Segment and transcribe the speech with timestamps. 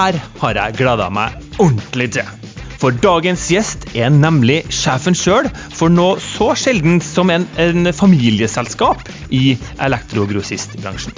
[0.00, 2.36] her har jeg gleda meg ordentlig til.
[2.80, 9.10] For dagens gjest er nemlig sjefen sjøl for noe så sjeldent som en, en familieselskap
[9.36, 11.12] i elektrogrossistbransjen.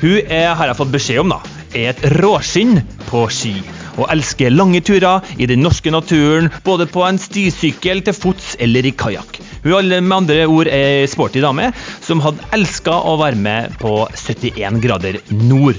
[0.00, 1.38] Hun er, har jeg fått beskjed om, da,
[1.74, 3.54] er et råskinn på ski.
[3.98, 8.86] Og elsker lange turer i den norske naturen, både på en stisykkel, til fots eller
[8.86, 9.38] i kajakk.
[9.64, 11.70] Hun er med andre ord ei sporty dame
[12.02, 15.78] som hadde elska å være med på 71 grader nord.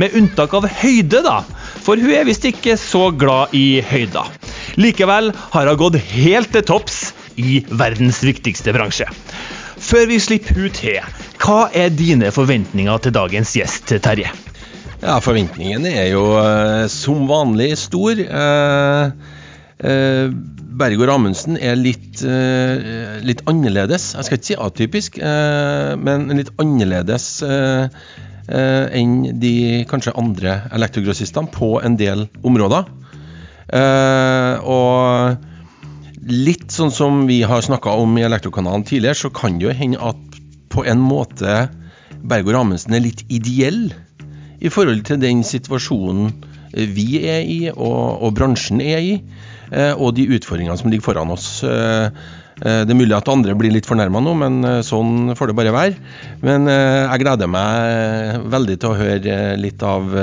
[0.00, 1.42] Med unntak av høyde, da,
[1.84, 4.28] for hun er visst ikke så glad i høyder.
[4.80, 7.00] Likevel har hun gått helt til topps
[7.40, 9.08] i verdens viktigste bransje.
[9.80, 11.00] Før vi slipper hun til,
[11.40, 14.30] hva er dine forventninger til dagens gjest, Terje?
[15.00, 18.18] Ja, Forventningene er jo uh, som vanlig stor.
[18.20, 19.38] Uh,
[19.80, 22.20] Bergård Amundsen er litt,
[23.24, 24.10] litt, annerledes.
[24.16, 27.28] Jeg skal ikke si atypisk, men litt annerledes
[28.50, 29.54] enn de
[29.88, 32.90] kanskje andre elektrogrossistene på en del områder.
[34.68, 35.48] og
[36.30, 40.00] litt sånn som vi har snakka om i Elektrokanalen tidligere, så kan det jo hende
[40.10, 41.66] at på en måte
[42.20, 43.88] Bergård Amundsen er litt ideell
[44.60, 46.34] i forhold til den situasjonen
[46.72, 49.16] vi er i, og, og bransjen er i,
[49.72, 51.48] eh, og de utfordringene som ligger foran oss.
[51.66, 52.06] Eh,
[52.62, 55.74] eh, det er mulig at andre blir litt fornærma nå, men sånn får det bare
[55.74, 56.14] være.
[56.46, 60.14] Men jeg gleder meg veldig til å høre litt av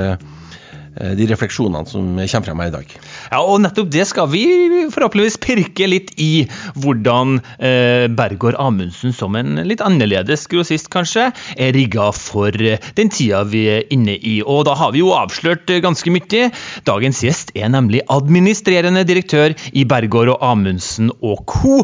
[0.98, 2.94] de refleksjonene som kommer frem her i dag.
[3.30, 4.44] Ja, og nettopp det skal vi
[4.92, 6.46] forhåpentligvis pirke litt i.
[6.78, 13.12] Hvordan eh, Bergård Amundsen, som en litt annerledes grossist kanskje, er rigga for eh, den
[13.14, 14.38] tida vi er inne i.
[14.42, 16.48] Og da har vi jo avslørt eh, ganske mye.
[16.88, 21.82] Dagens gjest er nemlig administrerende direktør i Bergård og Amundsen og co.,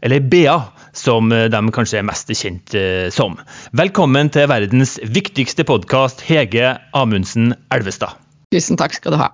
[0.00, 0.54] eller BA
[0.96, 2.72] som de kanskje er mest kjent
[3.12, 3.36] som.
[3.76, 8.29] Velkommen til verdens viktigste podkast, Hege Amundsen Elvestad.
[8.50, 9.30] Tusen takk skal du ha.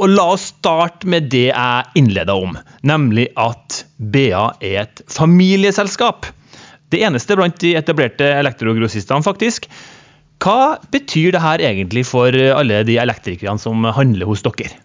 [0.00, 2.54] Og la oss starte med det jeg innleda om,
[2.86, 6.28] nemlig at BA er et familieselskap.
[6.90, 9.66] Det eneste blant de etablerte elektrogrossistene, faktisk.
[10.40, 14.78] Hva betyr det her egentlig for alle de elektrikerne som handler hos dere?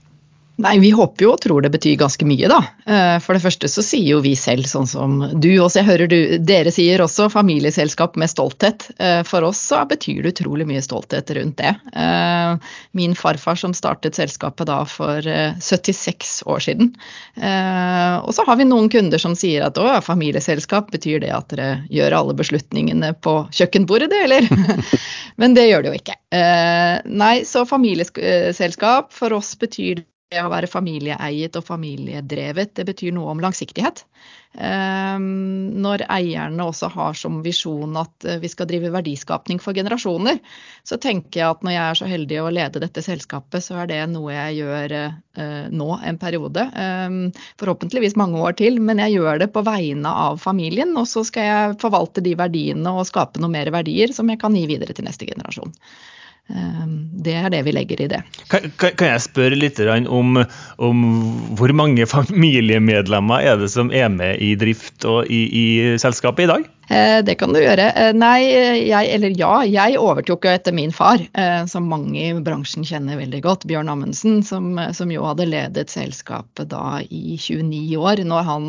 [0.56, 2.62] Nei, Vi håper jo og tror det betyr ganske mye, da.
[2.88, 6.12] Eh, for det første så sier jo vi selv, sånn som du også, jeg hører
[6.12, 8.88] du, dere sier også, familieselskap med stolthet.
[8.96, 11.74] Eh, for oss så betyr det utrolig mye stolthet rundt det.
[11.92, 15.28] Eh, min farfar som startet selskapet da for
[15.60, 16.94] 76 år siden.
[17.36, 21.84] Og så har vi noen kunder som sier at å, familieselskap, betyr det at dere
[21.92, 24.48] gjør alle beslutningene på kjøkkenbordet, det, eller?
[25.42, 26.18] Men det gjør det jo ikke.
[27.12, 33.14] Nei, så familieselskap for oss betyr det det å være familieeiet og familiedrevet, det betyr
[33.14, 34.02] noe om langsiktighet.
[34.56, 40.40] Ehm, når eierne også har som visjon at eh, vi skal drive verdiskapning for generasjoner,
[40.88, 43.92] så tenker jeg at når jeg er så heldig å lede dette selskapet, så er
[43.92, 46.66] det noe jeg gjør eh, nå en periode.
[46.74, 47.22] Ehm,
[47.62, 50.96] forhåpentligvis mange år til, men jeg gjør det på vegne av familien.
[50.98, 54.58] Og så skal jeg forvalte de verdiene og skape noe mer verdier som jeg kan
[54.58, 55.76] gi videre til neste generasjon.
[56.54, 58.22] Ehm, det er det vi legger i det.
[58.52, 60.38] Kan, kan jeg spørre litt om,
[60.78, 61.04] om,
[61.58, 65.66] hvor mange familiemedlemmer er det som er med i drift og i, i
[66.02, 66.68] selskapet i dag?
[66.90, 67.88] Eh, det kan du gjøre.
[67.98, 68.46] Eh, nei,
[68.86, 73.18] jeg, eller ja, jeg overtok jo etter min far, eh, som mange i bransjen kjenner
[73.18, 78.22] veldig godt, Bjørn Amundsen, som, som jo hadde ledet selskapet da i 29 år.
[78.26, 78.68] Når han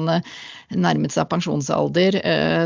[0.77, 2.17] nærmet seg pensjonsalder,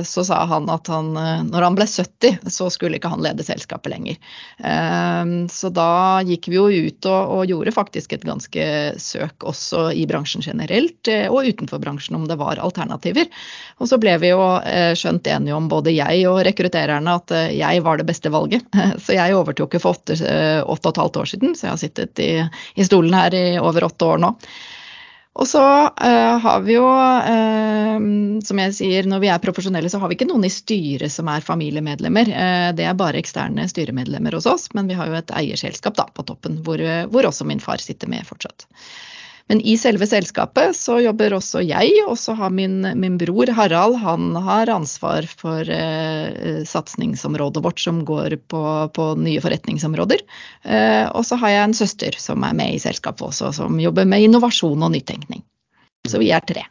[0.08, 1.10] så sa han at han,
[1.50, 4.16] når han ble 70, så skulle ikke han lede selskapet lenger.
[5.52, 5.90] Så da
[6.24, 8.64] gikk vi jo ut og, og gjorde faktisk et ganske
[8.96, 13.28] søk også i bransjen generelt, og utenfor bransjen om det var alternativer.
[13.76, 14.40] Og så ble vi jo
[14.96, 18.66] skjønt enige enige om, både jeg og rekruttererne, at eh, jeg var det beste valget.
[19.04, 21.72] Så jeg overtok jo for åtte, eh, åtte og et halvt år siden, så jeg
[21.72, 22.34] har sittet i,
[22.76, 24.34] i stolen her i over åtte år nå.
[25.40, 28.00] Og så uh, har vi jo, uh,
[28.44, 31.30] som jeg sier, når vi er profesjonelle, så har vi ikke noen i styret som
[31.30, 32.32] er familiemedlemmer.
[32.34, 36.08] Uh, det er bare eksterne styremedlemmer hos oss, men vi har jo et eierselskap da,
[36.12, 36.82] på toppen, hvor,
[37.14, 38.66] hvor også min far sitter med fortsatt.
[39.50, 43.96] Men i selve selskapet så jobber også jeg, og så har min, min bror Harald
[43.98, 48.64] han har ansvar for eh, satsingsområdet vårt som går på,
[48.94, 50.22] på nye forretningsområder.
[50.62, 54.06] Eh, og så har jeg en søster som er med i selskapet også, som jobber
[54.06, 55.42] med innovasjon og nytenkning.
[56.06, 56.68] Så vi er tre.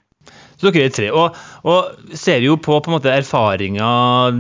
[0.60, 1.08] Så dere er tre.
[1.16, 1.36] Og,
[1.72, 3.90] og ser jo på, på måte, erfaringa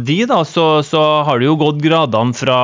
[0.03, 2.59] di, da, så, så, har du jo gått gradene fra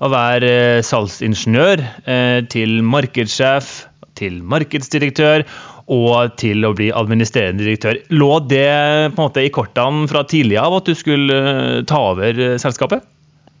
[0.00, 3.74] å være eh, salgsingeniør eh, til markedssjef,
[4.18, 5.46] til markedsdirektør
[5.94, 7.98] og til å bli administrerende direktør.
[8.14, 8.68] Lå det
[9.14, 12.56] på en måte i kortene fra tidlig av at du skulle eh, ta over eh,
[12.60, 13.04] selskapet?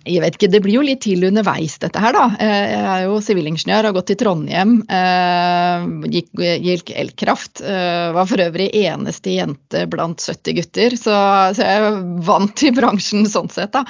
[0.04, 2.24] Jeg vet ikke, Det blir jo litt til underveis, dette her, da.
[2.36, 4.74] Eh, jeg er jo sivilingeniør, har gått til Trondheim.
[4.92, 6.28] Eh, gikk,
[6.60, 7.62] gikk elkraft.
[7.64, 11.16] Eh, var for øvrig eneste jente blant 70 gutter, så,
[11.56, 11.98] så jeg er
[12.28, 13.84] vant til bransjen sånn sett, da.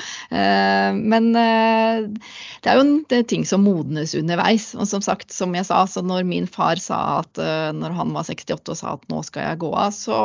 [0.95, 4.71] Men det er jo en ting som modnes underveis.
[4.79, 7.43] Og som sagt, som jeg sa, så når min far sa at
[7.75, 10.21] når han var 68 og sa at nå skal jeg gå av, så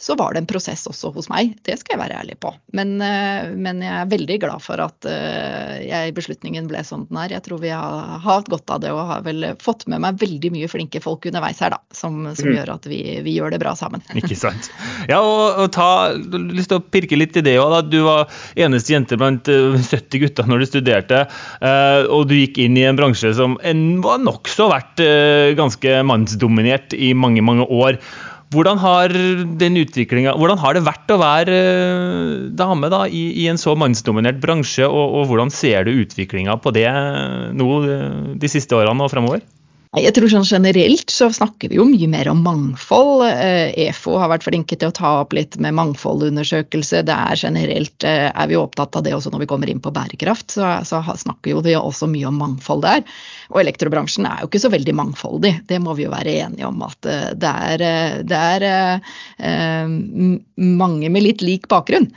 [0.00, 1.56] så var det en prosess også hos meg.
[1.66, 2.52] Det skal jeg være ærlig på.
[2.78, 7.18] Men, eh, men jeg er veldig glad for at eh, jeg, beslutningen ble sånn den
[7.18, 7.34] er.
[7.34, 10.52] Jeg tror vi har hatt godt av det og har vel fått med meg veldig
[10.54, 11.82] mye flinke folk underveis her, da.
[11.90, 12.54] Som, som mm.
[12.54, 14.06] gjør at vi, vi, gjør det bra sammen.
[14.22, 14.70] Ikke sant.
[15.10, 15.88] Ja, og, og ta,
[16.46, 17.90] lyst til å pirke litt i det òg.
[17.90, 21.24] Du var eneste jente blant 70 eh, gutter når du studerte,
[22.14, 25.02] og du gikk inn i en bransje som var nokså vært
[25.58, 27.98] ganske mannsdominert i mange, mange år.
[28.54, 33.74] Hvordan har, hvordan har det vært å være eh, dame da, i, i, en så
[33.76, 36.88] mannsdominert bransje, og, og hvordan ser du utviklinga på det
[37.58, 38.08] nå eh,
[38.40, 39.44] de siste årene og fremover?
[39.96, 43.24] Jeg tror sånn Generelt så snakker vi jo mye mer om mangfold.
[43.24, 47.00] EFO eh, e har vært flinke til å ta opp litt med mangfoldundersøkelse.
[47.08, 49.92] Det er generelt eh, er vi opptatt av det også når vi kommer inn på
[49.94, 50.52] bærekraft.
[50.58, 53.00] Så, så snakker jo også mye om mangfold der.
[53.48, 55.52] Og elektrobransjen er jo ikke så veldig mangfoldig.
[55.68, 57.86] Det må vi jo være enige om at eh, det er,
[58.28, 58.66] det er
[60.58, 62.10] mange med litt lik bakgrunn.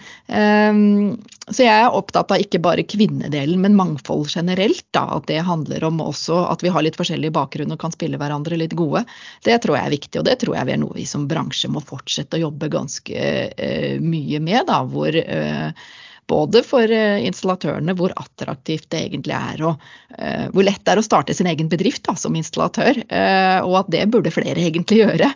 [1.51, 4.85] Så jeg er opptatt av ikke bare kvinnedelen, men mangfold generelt.
[4.95, 5.03] Da.
[5.17, 8.59] At det handler om også at vi har litt forskjellig bakgrunn og kan spille hverandre
[8.59, 9.03] litt gode.
[9.43, 11.71] Det tror jeg er viktig, og det tror jeg vi er noe vi som bransje
[11.71, 14.63] må fortsette å jobbe ganske eh, mye med.
[14.69, 15.89] Da, hvor uh,
[16.31, 19.81] både for eh, installatørene hvor attraktivt det egentlig er og
[20.15, 23.75] uh, hvor lett det er å starte sin egen bedrift da, som installatør, uh, og
[23.81, 25.29] at det burde flere egentlig gjøre.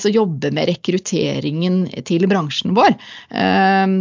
[0.00, 2.94] Så jobbe med rekrutteringen til bransjen vår,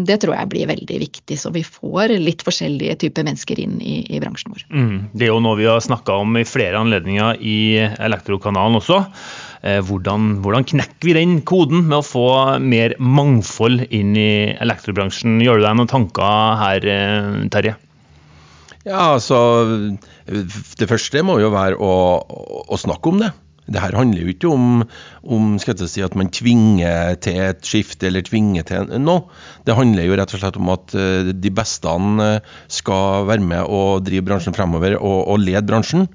[0.08, 1.38] det tror jeg blir veldig viktig.
[1.40, 4.66] Så vi får litt forskjellige typer mennesker inn i, i bransjen vår.
[4.72, 7.60] Mm, det er jo noe vi har snakka om i flere anledninger i
[8.08, 9.04] Elektrokanalen også.
[9.66, 12.28] Eh, hvordan, hvordan, knekker vi den koden med å få
[12.62, 15.40] mer mangfold inn i elektrobransjen?
[15.42, 17.78] Gjør du deg noen tanker her, eh, Terje?
[18.88, 19.38] Ja, altså
[20.28, 21.92] Det første må jo være å,
[22.72, 23.34] å snakke om det.
[23.68, 24.84] Det her handler jo ikke om,
[25.28, 29.28] om si, at man tvinger til et skifte eller tvinger til noe.
[29.68, 31.98] Det handler jo rett og slett om at eh, de beste
[32.72, 36.08] skal være med og drive bransjen fremover og, og lede bransjen.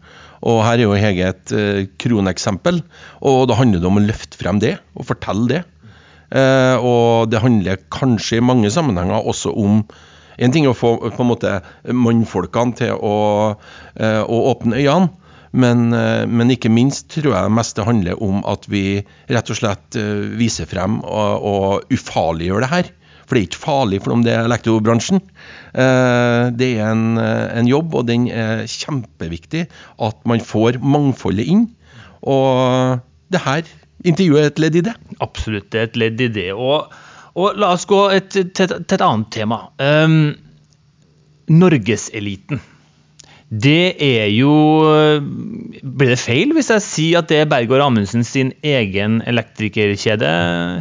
[0.42, 2.82] Og her er jo Hege et uh, kroneksempel.
[3.28, 5.62] Og da handler det om å løfte frem det, og fortelle det.
[6.32, 9.84] Uh, og det handler kanskje i mange sammenhenger også om
[10.40, 11.50] En ting er å få på en måte
[11.92, 13.16] mannfolkene til å,
[13.52, 15.12] uh, å åpne øynene.
[15.52, 19.98] Men, men, ikke minst tror jeg mest det handler om at vi rett og slett
[20.40, 22.88] viser frem og, og ufarliggjør det her.
[23.32, 25.22] For det er ikke farlig for om det er elektrobransjen.
[25.72, 29.62] Eh, det er en, eh, en, jobb, og den er kjempeviktig
[30.04, 31.62] at man får mangfoldet inn.
[32.28, 33.00] Og
[33.32, 33.64] det her
[34.04, 34.94] intervjuet er et ledd i det.
[35.24, 36.50] Absolutt, det er et ledd i det.
[36.52, 36.92] Og,
[37.32, 39.62] og la oss gå et, til, til, et annet tema.
[39.80, 40.34] Um,
[41.48, 42.60] Norgeseliten.
[43.52, 44.52] Det er jo
[45.82, 50.30] Blir det feil hvis jeg sier at det er Bergård Amundsen sin egen elektrikerkjede,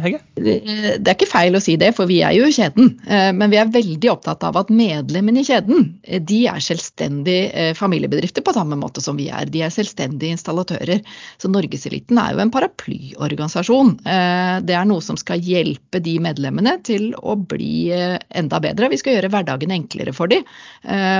[0.04, 0.20] Hegge?
[0.32, 2.94] Det er ikke feil å si det, for vi er jo kjeden.
[3.04, 7.50] Eh, men vi er veldig opptatt av at medlemmene i kjeden eh, de er selvstendige
[7.52, 9.50] eh, familiebedrifter på samme måte som vi er.
[9.52, 11.02] De er selvstendige installatører.
[11.42, 13.94] Så Norgeseliten er jo en paraplyorganisasjon.
[14.02, 18.90] Det er noe som skal hjelpe de medlemmene til å bli enda bedre.
[18.92, 20.46] Vi skal gjøre hverdagen enklere for dem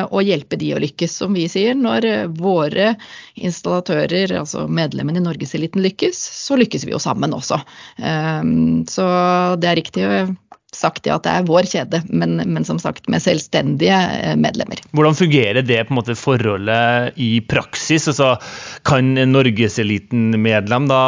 [0.09, 1.17] og hjelpe de å lykkes.
[1.23, 2.95] som vi vi sier, når eh, våre
[3.35, 7.61] installatører, altså medlemmene i Norgeseliten lykkes, så lykkes vi jo sammen også.
[8.03, 9.07] Ehm, så
[9.61, 10.09] det er riktig
[10.73, 14.81] sagt ja, at det er vår kjede, men, men, som sagt med selvstendige eh, medlemmer.
[14.97, 18.09] Hvordan fungerer det på en måte forholdet i praksis?
[18.11, 18.35] Altså,
[18.89, 21.03] kan Norgeseliten-medlem da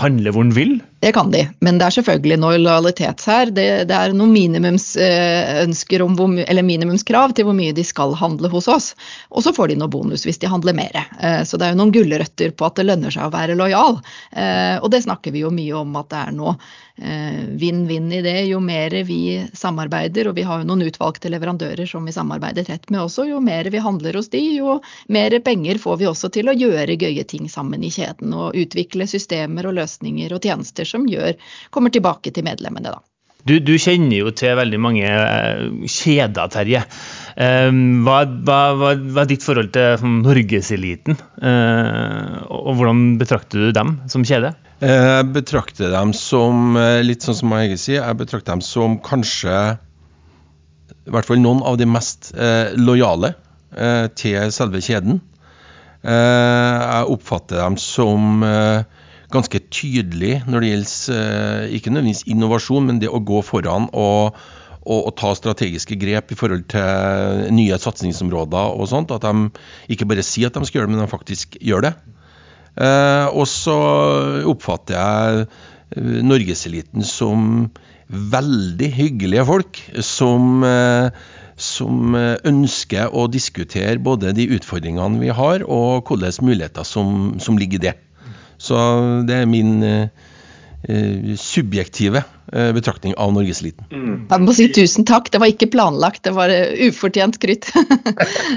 [0.00, 0.78] handle hvor han vil?
[1.00, 3.48] Det kan de, men det er selvfølgelig noe lojalitet her.
[3.56, 8.50] Det, det er noen minimumsønsker om hvor, eller minimumskrav til hvor mye de skal handle
[8.52, 8.90] hos oss.
[9.32, 11.00] Og så får de noe bonus hvis de handler mer.
[11.16, 13.96] Eh, så det er jo noen gulrøtter på at det lønner seg å være lojal.
[14.36, 16.52] Eh, og det snakker vi jo mye om at det er noe
[17.00, 18.36] eh, vinn-vinn i det.
[18.50, 22.92] Jo mer vi samarbeider, og vi har jo noen utvalgte leverandører som vi samarbeider tett
[22.92, 24.76] med også, jo mer vi handler hos de, jo
[25.08, 28.36] mer penger får vi også til å gjøre gøye ting sammen i kjeden.
[28.36, 31.38] Og utvikle systemer og løsninger og tjenester som gjør,
[31.74, 32.92] kommer tilbake til medlemmene.
[32.94, 33.00] da.
[33.48, 36.82] Du, du, kjenner jo til veldig mange eh, kjeder, Terje.
[37.40, 43.64] Ehm, hva, hva, hva, hva er ditt forhold til sånn, norgeseliten, eh, og hvordan betrakter
[43.64, 44.52] du dem som kjede?
[44.84, 49.56] Jeg betrakter dem som, eh, litt sånn som jeg sier, jeg betrakter dem som kanskje
[51.06, 53.32] i hvert fall noen av de mest eh, lojale
[53.72, 55.20] eh, til selve kjeden.
[56.00, 58.84] Eh, jeg oppfatter dem som eh,
[59.32, 64.38] ganske tydelig når det gjelder eh, ikke nødvendigvis innovasjon, men det å gå foran og,
[64.80, 69.14] og, og, ta strategiske grep i forhold til nye satsingsområder og sånt.
[69.14, 69.50] At de
[69.94, 71.94] ikke bare sier at de skal gjøre det, men de faktisk gjør det.
[72.80, 73.76] Eh, og så
[74.50, 75.46] oppfatter jeg
[76.22, 77.70] norgeseliten som
[78.10, 81.10] veldig hyggelige folk som, eh,
[81.60, 87.82] som ønsker å diskutere både de utfordringene vi har, og hvilke muligheter som, som ligger
[87.82, 87.98] i det.
[88.60, 88.76] Så
[89.28, 93.86] det er min uh, subjektive uh, betraktning av norgeseliten.
[93.88, 94.14] Mm.
[94.28, 96.52] Jeg må si tusen takk, det var ikke planlagt, det var
[96.86, 97.70] ufortjent krytt.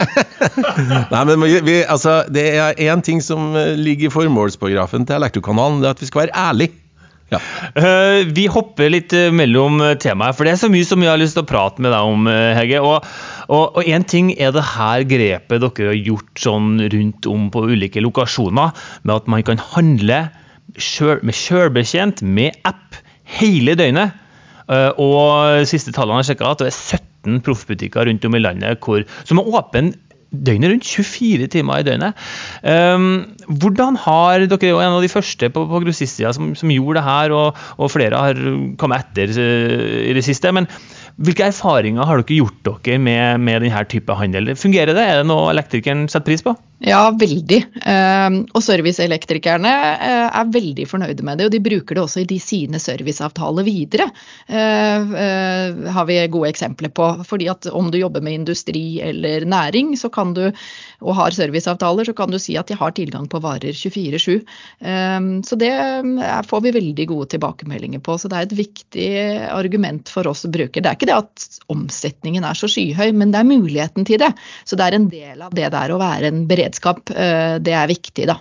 [1.14, 5.92] Nei, men vi, altså, Det er én ting som ligger i formålsparagrafen til Elektrokanalen, det
[5.92, 6.83] er at vi skal være ærlige.
[7.32, 7.40] Ja.
[7.78, 11.38] Uh, vi hopper litt mellom temaer, for det er så mye som vi har lyst
[11.38, 12.28] til å prate med deg om,
[12.58, 12.82] Hege.
[12.84, 18.04] Og én ting er det her grepet dere har gjort sånn rundt om på ulike
[18.04, 20.26] lokasjoner, med at man kan handle
[20.74, 23.00] med sjølbetjent med app
[23.40, 24.20] hele døgnet.
[24.64, 28.80] Uh, og siste tallene jeg sjekka, at det er 17 proffbutikker rundt om i landet
[28.84, 29.92] hvor, som er åpne
[30.34, 30.90] døgnet rundt.
[30.90, 32.26] 24 timer i døgnet.
[32.66, 33.06] Um,
[33.48, 37.06] hvordan har Dere er en av de første på, på grossistsida som, som, gjorde det
[37.08, 38.44] her, og, og flere har
[38.82, 40.52] kommet etter uh, i det siste.
[40.52, 40.70] men
[41.22, 44.56] hvilke erfaringer har dere gjort dere med, med denne type handel?
[44.58, 45.04] Fungerer det?
[45.04, 46.56] Er det noe elektrikeren setter pris på?
[46.84, 47.62] Ja, veldig.
[47.88, 49.72] Ehm, og serviceelektrikerne
[50.04, 51.46] eh, er veldig fornøyde med det.
[51.48, 54.10] Og de bruker det også i de sine serviceavtaler videre.
[54.52, 57.08] Eh, eh, har vi gode eksempler på.
[57.30, 60.50] Fordi at om du jobber med industri eller næring så kan du,
[61.00, 64.44] og har serviceavtaler, så kan du si at de har tilgang på varer 24-7.
[64.84, 65.72] Ehm, så det
[66.50, 68.18] får vi veldig gode tilbakemeldinger på.
[68.20, 69.08] Så det er et viktig
[69.54, 70.84] argument for oss brukere.
[70.84, 74.34] Det er ikke det at omsetningen er så skyhøy, men det er muligheten til det.
[74.68, 77.10] Så det er en del av det der å være en beredskap beredskap.
[77.10, 78.40] Eh, det er viktig, da.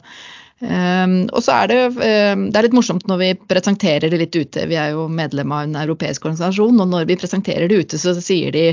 [0.63, 4.37] Um, og så er det, um, det er litt morsomt når vi presenterer det litt
[4.37, 4.69] ute.
[4.71, 8.15] Vi er jo medlem av en europeisk organisasjon, og når vi presenterer det ute, så
[8.15, 8.69] sier de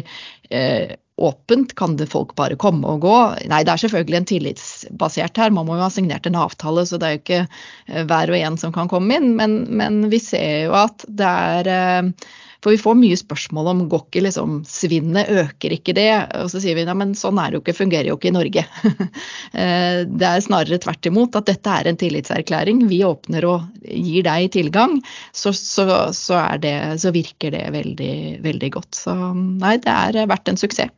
[0.54, 3.16] uh, åpent, kan det folk bare komme og gå?
[3.50, 5.50] Nei, det er selvfølgelig en tillitsbasert her.
[5.50, 8.60] Man må jo ha signert en avtale, så det er jo ikke hver og en
[8.62, 9.34] som kan komme inn.
[9.36, 12.14] Men, men vi ser jo at det er
[12.60, 16.10] for vi får mye spørsmål om går ikke liksom svinnet, øker ikke det?
[16.42, 18.66] Og så sier vi nei, sånn er det jo ikke, fungerer jo ikke i Norge.
[19.50, 22.84] Eh, det er snarere tvert imot at dette er en tillitserklæring.
[22.92, 25.00] Vi åpner og gir deg tilgang,
[25.34, 28.14] så, så, så, det, så virker det veldig,
[28.46, 29.00] veldig godt.
[29.00, 30.94] Så nei, det er vært en suksess.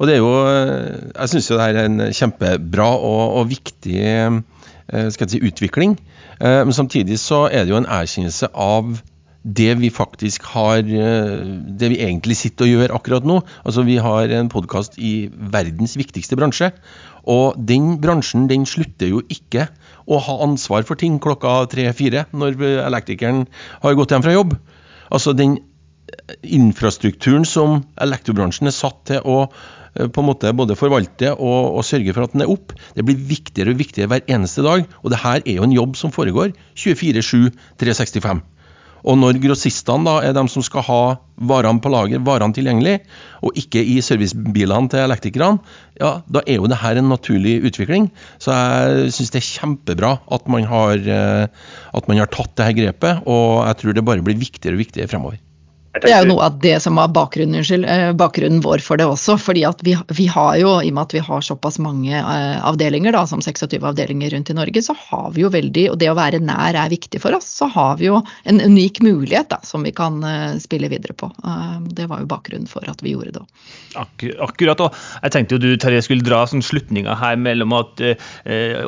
[0.00, 0.32] Og det er jo,
[1.14, 4.40] Jeg syns det er en kjempebra og, og viktig eh,
[5.14, 5.94] si, utvikling.
[6.40, 8.98] Eh, men samtidig så er det jo en erkjennelse av
[9.48, 11.44] det vi faktisk har eh,
[11.80, 13.40] Det vi egentlig sitter og gjør akkurat nå.
[13.64, 16.72] Altså Vi har en podkast i verdens viktigste bransje.
[17.28, 19.68] Og den bransjen den slutter jo ikke
[20.08, 23.46] å ha ansvar for ting klokka tre-fire når elektrikeren
[23.82, 24.54] har gått hjem fra jobb.
[25.12, 25.58] Altså den
[26.42, 31.82] infrastrukturen som elektrobransjen er satt til å eh, på en måte både forvalte og, og,
[31.84, 32.72] sørge for at den er opp.
[32.96, 34.88] Det blir viktigere og viktigere hver eneste dag.
[35.02, 37.50] Og det her er jo en jobb som foregår 24-7,
[37.80, 38.44] 365.
[39.06, 41.02] Og når grossistene da er de som skal ha
[41.48, 42.96] varene på lager, varene tilgjengelig,
[43.46, 45.62] og ikke i servicebilene til elektrikerne,
[46.00, 48.08] ja, da er jo det her en naturlig utvikling.
[48.42, 52.70] Så jeg syns det er kjempebra at man, har, eh, at man har tatt det
[52.70, 55.38] her grepet, og jeg tror det bare blir viktigere og viktigere fremover.
[56.02, 59.38] Det er jo noe av det som var bakgrunnen, eh, bakgrunnen vår for det også.
[59.40, 62.58] fordi at vi, vi, har jo, i og med at vi har såpass mange uh,
[62.68, 66.10] avdelinger, da, som 26 avdelinger rundt i Norge, så har vi jo veldig, og det
[66.10, 69.60] å være nær er viktig for oss, så har vi jo en unik mulighet da,
[69.66, 71.30] som vi kan uh, spille videre på.
[71.94, 73.44] Det var jo bakgrunnen for at vi gjorde det.
[73.98, 74.80] Akkurat.
[74.84, 78.02] og Jeg tenkte jo du Terje, skulle dra sånn slutninger her mellom at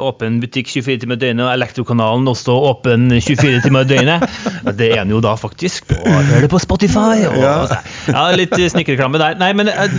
[0.00, 4.26] åpen butikk 24 timer i døgnet og Elektrokanalen også åpen 24 timer i døgnet.
[4.81, 5.90] Det er den jo da faktisk.
[5.97, 7.00] Og hører det på Spotify!
[7.00, 7.28] Spotify.
[7.30, 7.80] Og, ja.
[8.11, 9.38] ja, litt snikreklame der.
[9.40, 9.97] Nei, men eh,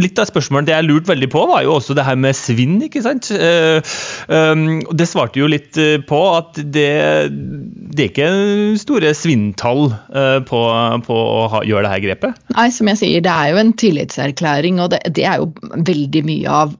[0.00, 2.78] litt av spørsmålet det jeg lurte veldig på, var jo også det her med svinn,
[2.86, 3.30] ikke sant.
[3.30, 3.80] Uh,
[4.28, 6.90] um, det svarte jo litt eh, på at det,
[7.30, 8.30] det er ikke
[8.80, 9.90] store svinntall
[10.46, 10.60] på,
[11.06, 12.38] på, å ha, gjøre det her grepet?
[12.54, 15.50] Nei, som jeg sier, det er jo en tillitserklæring, og det, det er jo
[15.86, 16.74] veldig mye av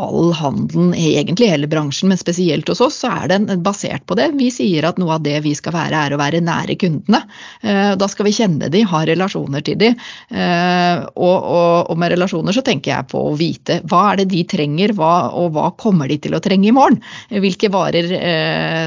[0.00, 4.30] all handelen, egentlig hele bransjen, men spesielt hos oss, så er den basert på det.
[4.38, 7.22] Vi sier at noe av det vi skal være, er å være nære kundene.
[7.60, 9.90] Da skal vi kjenne de, ha relasjoner til de.
[10.30, 14.44] Og, og, og, med relasjoner så tenker jeg på å vite hva er det de
[14.48, 17.00] trenger, hva, og hva kommer de til å trenge i morgen?
[17.30, 18.10] Hvilke varer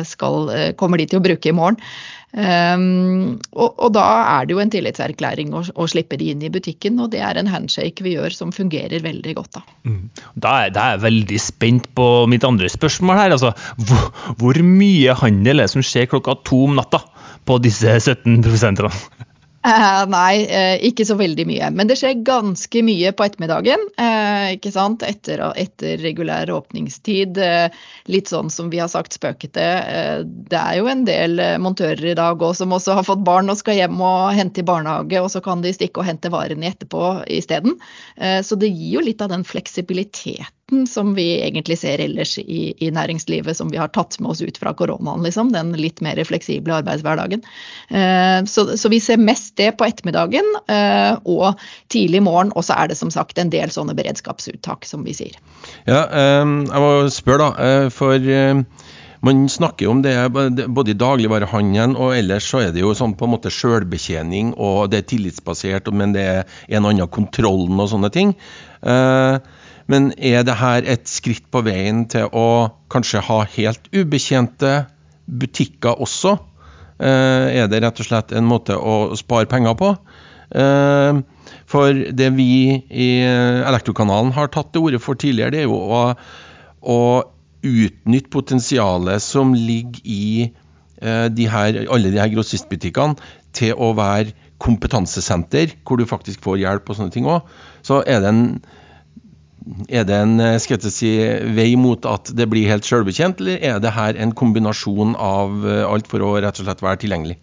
[0.08, 1.80] skal, kommer de til å bruke i morgen?
[2.34, 4.04] Um, og, og, da
[4.40, 7.38] er det jo en tillitserklæring å, å, slippe de inn i butikken, og det er
[7.38, 9.60] en handshake vi gjør som fungerer veldig godt.
[9.60, 10.00] Da, mm.
[10.34, 13.36] da, er, da er, jeg veldig spent på mitt andre spørsmål her.
[13.38, 13.54] Altså,
[13.86, 14.10] hvor,
[14.42, 17.04] hvor mye handel er det som skjer klokka to om natta
[17.46, 18.90] på disse 17 prosentene?
[19.64, 21.70] Uh, nei, uh, ikke så veldig mye.
[21.72, 23.86] Men det skjer ganske mye på ettermiddagen.
[23.96, 25.06] Uh, ikke sant?
[25.08, 27.40] Etter, etter regulær åpningstid.
[28.12, 29.66] litt sånn som vi har sagt spøkete.
[30.52, 33.60] det er jo en del montører i dag òg som også har fått barn og
[33.60, 37.24] skal hjem og hente i barnehage, og så kan de stikke og hente varene etterpå
[37.32, 37.78] isteden.
[38.18, 40.52] så det gir jo litt av den fleksibiliteten
[40.90, 44.58] som vi egentlig ser ellers i, i, næringslivet, som vi har tatt med oss ut
[44.60, 45.24] fra koronaen.
[45.26, 47.44] Liksom, den litt mer fleksible arbeidshverdagen.
[47.90, 51.62] Eh, så, så, vi ser mest det på ettermiddagen eh, og
[51.94, 52.54] tidlig morgen.
[52.58, 55.40] Og så er det som sagt en del sånne beredskapsuttak, som vi sier.
[55.90, 57.90] Ja, eh, jeg må spørre, da.
[57.94, 58.20] For
[59.24, 60.14] man snakker om det
[60.68, 64.92] både i dagligvarehandelen og ellers så er det jo sånn på en måte sjølbetjening og
[64.92, 68.34] det er tillitsbasert, men det er en annen kontrollen og sånne ting.
[68.84, 69.38] Eh,
[69.92, 72.48] men er det her et skritt på veien til å
[72.94, 74.86] kanskje ha helt ubetjente
[75.28, 76.38] butikker også?
[77.04, 79.94] Eh, er det rett og slett en måte å spare penger på?
[80.54, 81.20] Eh,
[81.70, 82.50] for det vi
[82.88, 86.04] i Elektrokanalen har tatt til orde for tidligere, det er jo å,
[86.84, 87.00] å
[87.64, 90.52] utnytte potensialet som ligger i
[91.02, 93.20] eh, de her, alle de her grossistbutikkene,
[93.54, 97.50] til å være kompetansesenter, hvor du faktisk får hjelp og sånne ting òg.
[97.86, 98.46] Så er det en
[99.88, 101.14] er det en eh, skal jeg si,
[101.56, 105.84] vei mot at det blir helt selvbetjent, eller er det her en kombinasjon av eh,
[105.88, 107.40] alt for å rett og slett være tilgjengelig?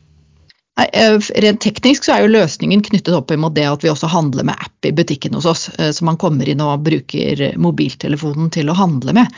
[0.80, 4.46] Eh, rent teknisk så er jo løsningen knyttet opp imot det at vi også handler
[4.48, 5.66] med app i butikken hos oss.
[5.76, 9.34] Så man kommer inn og bruker mobiltelefonen til å handle med.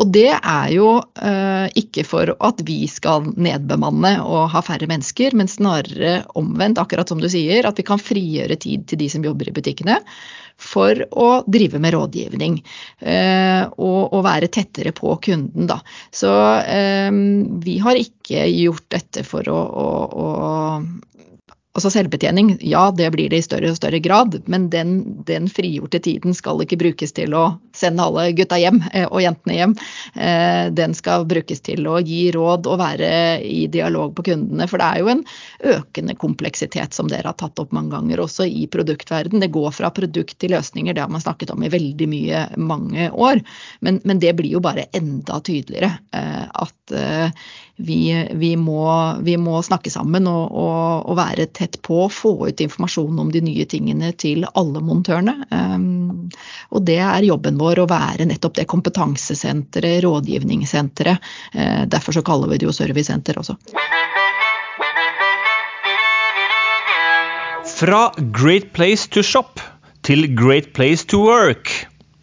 [0.00, 0.94] Og det er jo
[1.76, 7.20] ikke for at vi skal nedbemanne og ha færre mennesker, men snarere omvendt, akkurat som
[7.20, 7.68] du sier.
[7.68, 10.00] At vi kan frigjøre tid til de som jobber i butikkene
[10.60, 12.58] for å drive med rådgivning
[13.00, 15.68] eh, og, og, være tettere på kunden.
[15.70, 15.80] Da.
[16.12, 17.10] Så eh,
[17.64, 19.88] vi har ikke gjort dette for å, å,
[20.20, 20.28] å
[21.70, 24.94] Altså selvbetjening, ja det blir det i større og større grad, men den,
[25.28, 27.44] den frigjorte tiden skal ikke brukes til å
[27.78, 29.74] sende alle gutta hjem eh, og jentene hjem.
[30.18, 33.12] Eh, den skal brukes til å gi råd og være
[33.46, 34.66] i dialog på kundene.
[34.66, 35.22] For det er jo en
[35.76, 39.38] økende kompleksitet som dere har tatt opp mange ganger også i produktverden.
[39.38, 43.12] Det går fra produkt til løsninger, det har man snakket om i veldig mye, mange
[43.14, 43.44] år.
[43.78, 46.98] Men, men det blir jo bare enda tydeligere eh, at
[47.86, 48.84] vi, vi, må,
[49.22, 53.42] vi, må, snakke sammen og, og, og, være tett på, få ut informasjon om de
[53.44, 55.36] nye tingene til alle montørene.
[55.50, 56.28] Um,
[56.70, 61.30] og det er jobben vår å være nettopp det kompetansesenteret, rådgivningssenteret.
[61.56, 63.56] Uh, derfor så kaller vi det jo servicesenter også.
[67.80, 68.02] Fra
[68.36, 69.62] Great Place to Shop
[70.04, 71.72] til Great Place to Work.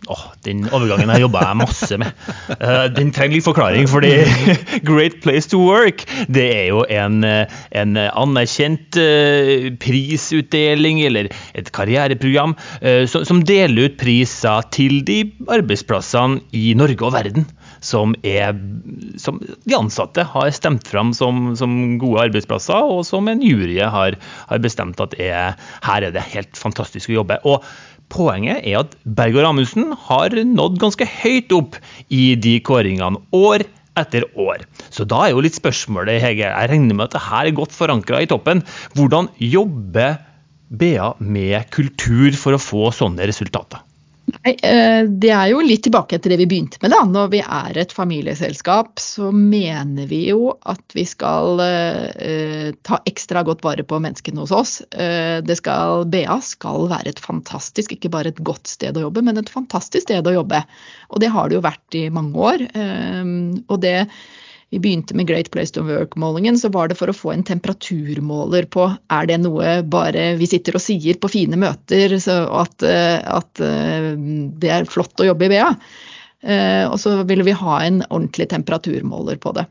[0.07, 2.21] Åh, Den overgangen her jobba jeg masse med.
[2.61, 4.13] Uh, den trenger litt forklaring, fordi
[4.89, 11.71] Great Place to Work det er jo en, eh, en anerkjent uh, prisutdeling eller et
[11.75, 17.47] karriereprogram uh, som, som, deler ut priser til de arbeidsplassene i Norge og verden
[17.83, 18.55] som, er,
[19.21, 24.17] som de ansatte har stemt fram som, som, gode arbeidsplasser, og som en jury har,
[24.49, 27.39] har bestemt at er, her er det helt fantastisk å jobbe.
[27.47, 27.65] Og
[28.13, 31.79] Poenget er at Berg Amundsen har nådd ganske høyt opp
[32.13, 33.65] i de kåringene år
[33.97, 34.63] etter år.
[34.93, 37.75] Så da er jo litt spørsmålet, Hege, jeg regner med at det her er godt
[37.75, 38.63] forankra i toppen.
[38.95, 40.19] Hvordan jobber
[40.69, 43.83] BA med kultur for å få sånne resultater?
[44.47, 46.91] Eh, Det er jo litt tilbake til det vi begynte med.
[46.93, 47.03] da.
[47.05, 53.43] Når vi er et familieselskap, så mener vi jo at vi skal uh, ta ekstra
[53.47, 54.73] godt vare på menneskene hos oss.
[54.95, 59.23] Uh, det skal, BA skal være et fantastisk, ikke bare et godt sted å jobbe,
[59.25, 60.63] men et fantastisk sted å jobbe.
[61.11, 62.67] Og det har det jo vært i mange år.
[62.75, 63.97] Uh, og det
[64.69, 68.67] vi begynte med Great Place to Work-målingen, så var det for å få en temperaturmåler
[68.73, 73.21] på er det noe bare vi sitter og sier på fine møter, så at, eh,
[73.23, 74.11] at eh,
[74.59, 75.71] det er flott å jobbe i BA.
[76.43, 79.69] Eh, og så ville vi ha en ordentlig temperaturmåler på det.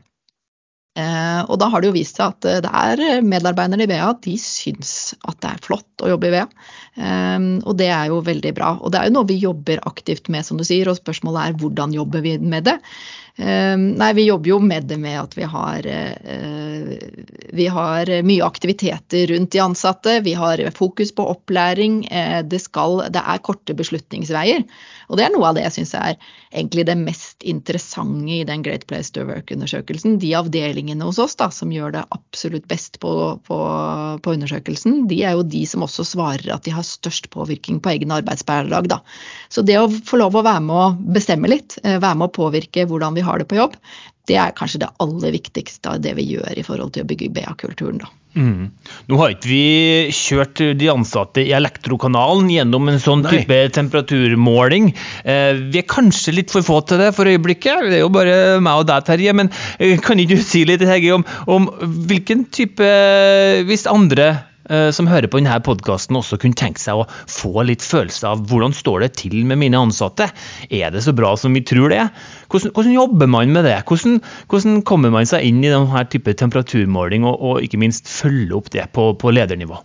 [0.97, 5.11] Og da har det jo vist seg at det er medarbeiderne i BA de syns
[5.29, 6.41] at det er flott å jobbe i BA.
[7.61, 8.71] Og det er jo veldig bra.
[8.81, 11.59] Og det er jo noe vi jobber aktivt med, som du sier, og spørsmålet er
[11.61, 12.79] hvordan jobber vi med det.
[13.37, 15.85] Nei, vi jobber jo med det med at vi har,
[17.53, 20.15] vi har mye aktiviteter rundt de ansatte.
[20.25, 21.99] Vi har fokus på opplæring.
[22.49, 24.65] Det, skal, det er korte beslutningsveier.
[25.07, 26.17] Og det er noe av det jeg syns er
[26.51, 30.17] egentlig det mest interessante i den Great Place to Work-undersøkelsen.
[30.21, 33.11] De avdelingene hos oss da, som gjør det absolutt best på,
[33.47, 33.59] på,
[34.23, 37.93] på, undersøkelsen, de er jo de som også svarer at de har størst påvirkning på
[37.95, 38.97] egen arbeidshverdag.
[39.53, 42.35] Så det å få lov å være med å bestemme litt, eh, være med å
[42.39, 43.75] påvirke hvordan vi har det på jobb,
[44.27, 47.31] det er kanskje det aller viktigste av det vi gjør i forhold til å bygge
[47.35, 48.01] BA-kulturen.
[48.03, 48.09] da.
[48.37, 48.69] Mm.
[49.09, 49.61] Nå har ikke vi
[50.13, 53.71] kjørt de ansatte i Elektrokanalen gjennom en sånn type Nei.
[53.73, 54.91] temperaturmåling.
[55.23, 58.59] Eh, vi er kanskje litt for få til det for øyeblikket, det er jo bare
[58.63, 59.33] meg og deg, Terje.
[59.37, 61.71] Men eh, kan ikke du si litt Hege, om, om
[62.07, 62.85] hvilken type
[63.67, 64.29] Hvis andre
[64.67, 68.75] som hører på denne podkasten også kunne tenke seg å få litt følelse av hvordan
[68.75, 70.29] står det til med mine ansatte?
[70.69, 72.13] Er det så bra som vi tror det er?
[72.51, 73.77] Hvordan, hvordan jobber man med det?
[73.87, 78.55] Hvordan, hvordan, kommer man seg inn i denne type temperaturmåling, og, og ikke minst følge
[78.57, 79.79] opp det på, på ledernivå?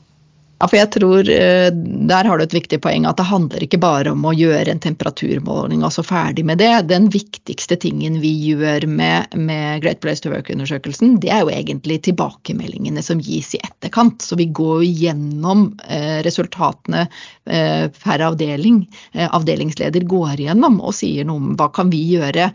[0.63, 1.73] Ja, for jeg tror eh,
[2.07, 4.83] Der har du et viktig poeng at det handler ikke bare om å gjøre en
[4.83, 6.71] temperaturmåling og så ferdig med det.
[6.87, 11.99] Den viktigste tingen vi gjør med, med Great Place to Work-undersøkelsen, det er jo egentlig
[12.07, 14.23] tilbakemeldingene som gis i etterkant.
[14.23, 18.85] Så vi går gjennom eh, resultatene eh, per avdeling.
[19.19, 22.53] Avdelingsleder går igjennom og sier noe om hva kan vi gjøre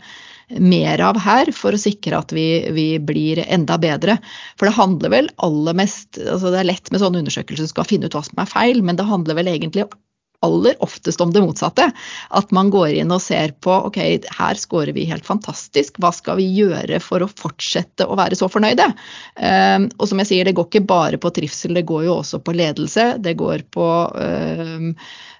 [0.56, 4.18] mer av her for å sikre at vi, vi, blir enda bedre.
[4.56, 7.88] For det handler vel aller mest altså Det er lett med sånne undersøkelser som skal
[7.88, 9.86] finne ut hva som er feil, men det handler vel egentlig
[10.44, 11.88] aller oftest om det motsatte.
[12.30, 13.98] At man går inn og ser på ok,
[14.38, 18.50] her scorer vi helt fantastisk, hva skal vi gjøre for å fortsette å være så
[18.52, 18.90] fornøyde?
[19.34, 22.42] Um, og som jeg sier, det går ikke bare på trivsel, det går jo også
[22.44, 23.10] på ledelse.
[23.24, 24.92] Det går på um,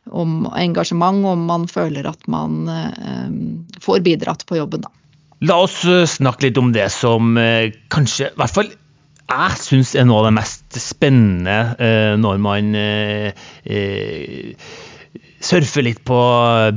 [0.08, 3.40] om engasjement, om man føler at man um,
[3.84, 4.94] får bidratt på jobben, da.
[5.46, 8.72] La oss eh, snakke litt om det som eh, kanskje, i hvert fall
[9.28, 13.48] jeg syns er noe av det mest spennende eh, når man eh,
[15.38, 16.18] eh, surfer litt på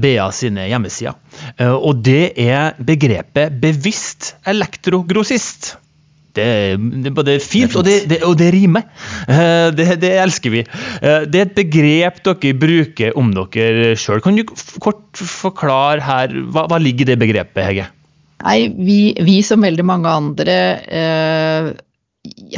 [0.02, 1.18] BA sine hjemmesider.
[1.58, 5.76] Eh, og det er begrepet bevisst elektrogrossist.
[6.32, 6.48] Det,
[6.80, 8.86] det, er både fint, og det, det, og det rimer.
[9.28, 10.62] Det, det, elsker vi.
[10.64, 14.22] Det er et begrep dere bruker om dere sjøl.
[14.24, 14.46] Kan du
[14.80, 17.90] kort forklare her, hva, hva ligger i det begrepet, Hege?
[18.42, 21.70] Nei, vi, vi, som veldig mange andre eh,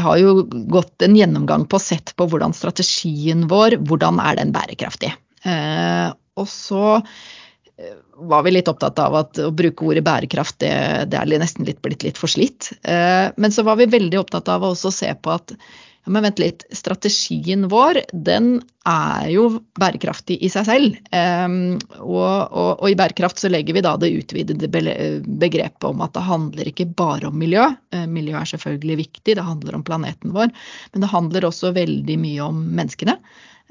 [0.03, 5.13] har jo gått en gjennomgang på sett på hvordan strategien vår, hvordan er den bærekraftig.
[5.43, 7.95] Eh, og så eh,
[8.29, 10.73] var vi litt opptatt av at å bruke ordet bærekraft, det,
[11.11, 12.71] det er nesten litt, blitt litt forslitt.
[12.81, 15.55] Eh, men så var vi veldig opptatt av å også se på at
[16.03, 18.57] ja, men vent litt, strategien vår den
[18.89, 19.45] er jo
[19.79, 20.97] bærekraftig i seg selv.
[21.15, 26.11] Um, og, og, og, i bærekraft så legger vi da det utvidede begrepet om at
[26.17, 27.69] det handler ikke bare om miljø.
[28.11, 30.51] Miljø er selvfølgelig viktig, det handler om planeten vår.
[30.91, 33.15] Men det handler også veldig mye om menneskene.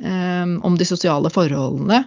[0.03, 2.01] Um, om de sosiale forholdene.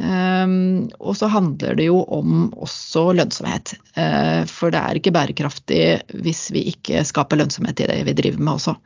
[0.00, 3.74] Um, og så handler det jo om også lønnsomhet.
[3.98, 5.82] Uh, for det er ikke bærekraftig
[6.24, 8.78] hvis vi ikke skaper lønnsomhet i det vi driver med også.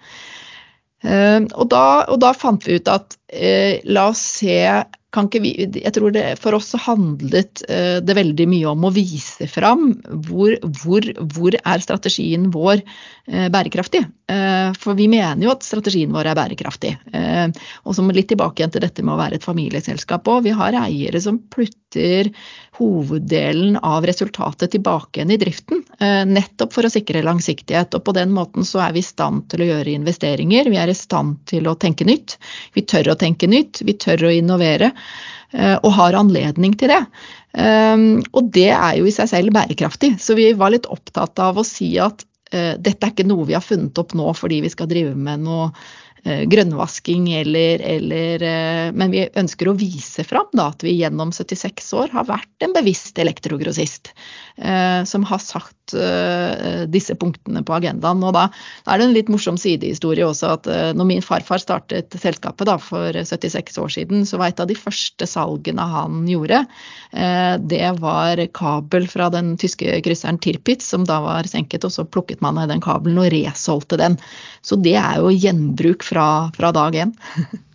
[1.07, 4.61] Ehm, og da, og da, fant vi ut at eh, la oss se
[5.15, 8.85] kan ikke vi, jeg tror det, For oss så handlet eh, det veldig mye om
[8.85, 9.95] å vise fram
[10.29, 14.05] hvor, hvor, hvor er strategien vår eh, bærekraftig.
[14.29, 16.93] Eh, for vi mener jo at strategien vår er bærekraftig.
[17.17, 17.47] Eh,
[17.89, 20.45] og som litt tilbake igjen til dette med å være et familieselskap òg.
[20.45, 22.29] Vi har eiere som plutter
[22.79, 25.83] hoveddelen av resultatet tilbake igjen i driften.
[26.05, 27.97] Eh, nettopp for å sikre langsiktighet.
[27.97, 30.69] Og på den måten så er vi i stand til å gjøre investeringer.
[30.69, 32.37] Vi er i stand til å tenke nytt.
[32.77, 33.83] Vi tør å tenke nytt.
[33.87, 34.93] Vi tør å innovere.
[35.53, 37.01] Eh, og har anledning til det.
[37.57, 40.17] Ehm, og det er jo i seg selv bærekraftig.
[40.21, 43.57] Så vi var litt opptatt av å si at eh, dette er ikke noe vi
[43.57, 45.71] har funnet opp nå fordi vi skal drive med noe
[46.51, 51.93] grønnvasking eller, eller, eh, Men vi ønsker å vise fram da, at vi gjennom 76
[51.99, 54.13] år har vært en bevisst elektrogrossist
[54.57, 55.75] eh, som har satt
[56.93, 58.21] disse punktene på agendaen.
[58.21, 58.43] Og da,
[58.85, 60.67] er det en litt morsom sidehistorie også at
[60.99, 64.77] når min farfar startet selskapet da, for 76 år siden, så var et av de
[64.77, 66.61] første salgene han gjorde,
[67.73, 72.45] det var kabel fra den tyske krysseren Tirpitz, som da var senket, og så plukket
[72.45, 74.21] man den kabelen og resolgte den.
[74.61, 76.18] Så det er jo gjenbruk fra,
[76.59, 77.17] fra dag én.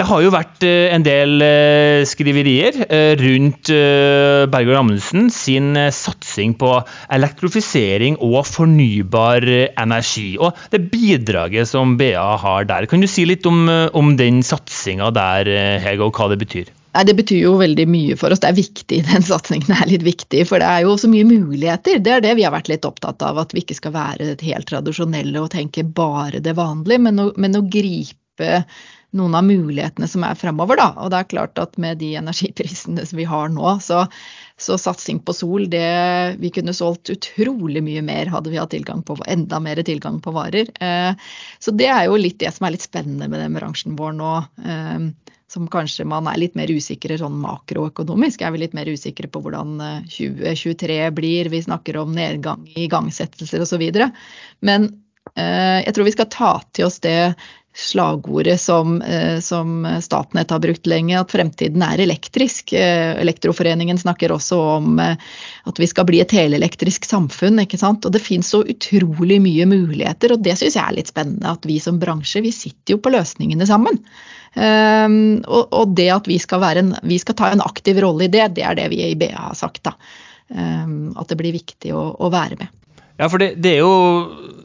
[0.00, 3.68] Det har jo vært eh, en del eh, skriverier eh, rundt
[4.48, 6.70] Berger Amundsen sin satsing på
[7.12, 12.88] elektrifisering og fornybar energi, og det bidraget som BA har der.
[12.88, 15.52] Kan du si litt om, om den satsinga der,
[15.84, 16.70] Hege, og hva det betyr?
[16.94, 18.42] Nei, Det betyr jo veldig mye for oss.
[18.42, 20.44] Det er viktig, den satsingen er litt viktig.
[20.50, 22.00] For det er jo så mye muligheter.
[22.02, 23.38] Det er det vi har vært litt opptatt av.
[23.42, 27.58] At vi ikke skal være helt tradisjonelle og tenke bare det vanlige, men å, men
[27.58, 28.64] å gripe
[29.10, 30.78] noen av mulighetene som er fremover.
[30.78, 30.90] Da.
[31.02, 34.04] Og det er klart at med de energiprisene som vi har nå, så,
[34.60, 39.02] så satsing på sol, det Vi kunne solgt utrolig mye mer hadde vi hatt tilgang
[39.06, 40.70] på, enda mer tilgang på varer.
[40.82, 41.10] Eh,
[41.58, 44.32] så det er jo litt det som er litt spennende med den bransjen vår nå.
[44.62, 45.10] Eh,
[45.50, 48.44] som kanskje man er litt mer usikre sånn makroøkonomisk.
[48.46, 51.50] Er vi litt mer usikre på hvordan 2023 eh, blir.
[51.50, 53.86] Vi snakker om nedgang i igangsettelser osv.
[54.66, 54.92] Men
[55.36, 57.34] jeg tror vi skal ta til oss det
[57.74, 62.72] slagordet som, eh, som Statnett har brukt lenge, at fremtiden er elektrisk.
[62.72, 65.14] Eh, Elektroforeningen snakker også om eh,
[65.64, 67.62] at vi skal bli et helelektrisk samfunn.
[67.62, 68.04] ikke sant?
[68.06, 71.54] Og det finnes så utrolig mye muligheter, og det syns jeg er litt spennende.
[71.54, 74.02] At vi som bransje, vi sitter jo på løsningene sammen.
[74.50, 78.48] Um, og, det at vi skal, en, vi skal, ta en aktiv rolle i det,
[78.56, 79.84] det er det vi i BA har sagt.
[79.86, 79.94] da.
[80.50, 82.74] Um, at det blir viktig å, å være med.
[83.20, 83.94] Ja, for det, det, er jo,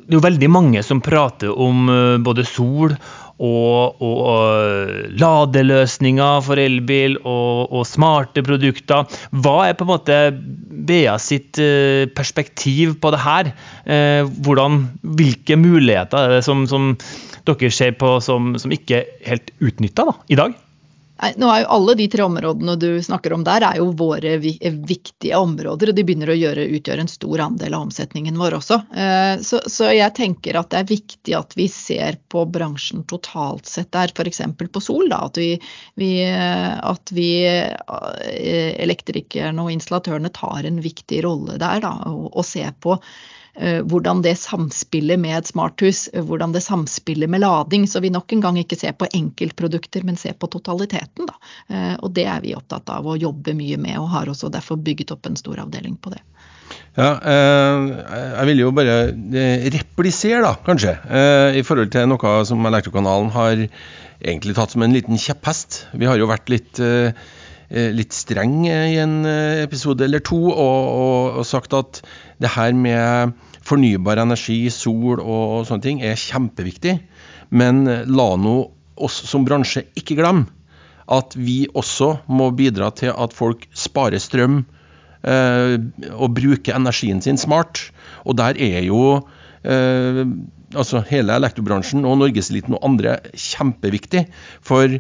[0.06, 2.96] det, er jo, veldig mange som prater om uh, både sol
[3.36, 9.18] og, og og ladeløsninger for elbil og, og, smarte produkter.
[9.44, 10.20] Hva er på en måte
[10.88, 13.52] BA sitt uh, perspektiv på det her?
[14.46, 14.86] Hvordan,
[15.20, 16.94] hvilke muligheter er det som, som
[17.46, 20.56] dere ser på som, som ikke helt utnytta i dag?
[21.22, 24.36] Nei, nå er jo Alle de tre områdene du snakker om der, er jo våre
[24.42, 25.92] viktige områder.
[25.92, 28.80] Og de begynner å gjøre, utgjøre en stor andel av omsetningen vår også.
[28.92, 33.70] Eh, så, så, jeg tenker at det er viktig at vi ser på bransjen totalt
[33.70, 34.44] sett der, f.eks.
[34.60, 35.08] på Sol.
[35.12, 35.54] Da, at vi,
[36.02, 42.48] vi, at vi eh, elektrikerne og installatørene tar en viktig rolle der da, og, og
[42.48, 47.88] ser på Eh, hvordan det samspiller med et smarthus, eh, hvordan det samspiller med lading.
[47.88, 51.30] Så vi nok en gang ikke ser på enkeltprodukter, men ser på totaliteten.
[51.30, 51.36] Da.
[51.70, 54.82] Eh, og det er vi opptatt av å jobbe mye med, og har også derfor
[54.82, 56.22] bygget opp en stor avdeling på det.
[56.96, 59.12] Ja, jeg vil jo bare
[59.76, 60.94] replisere, da, kanskje,
[61.60, 63.66] i forhold til noe som Elektrokanalen har
[64.24, 65.84] egentlig tatt som en liten kjepphest.
[65.94, 66.82] Vi har jo vært litt
[67.70, 72.02] litt streng i en episode eller to og, og, og sagt at
[72.42, 76.98] det her med fornybar energi, sol og, sånne ting er kjempeviktig.
[77.56, 78.56] Men la nå
[78.96, 80.48] oss som bransje ikke glemme
[81.12, 84.64] at vi også må bidra til at folk sparer strøm
[85.22, 85.76] eh,
[86.16, 87.84] og bruker energien sin smart.
[88.26, 89.02] Og der er jo
[89.62, 90.24] eh,
[90.74, 94.26] altså hele elektrobransjen og norgeseliten og andre kjempeviktig.
[94.66, 94.98] For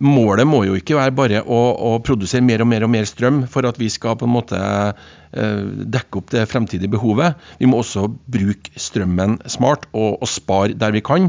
[0.00, 3.42] målet må jo ikke være bare å, å, produsere mer og mer og mer strøm
[3.52, 5.64] for at vi skal på en måte eh,
[5.96, 7.36] dekke opp det fremtidige behovet.
[7.60, 11.28] Vi må også bruke strømmen smart og, og spare der vi kan.